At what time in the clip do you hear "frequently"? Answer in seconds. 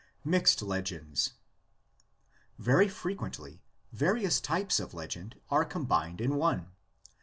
2.89-3.61